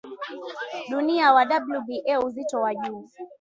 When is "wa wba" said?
1.33-2.19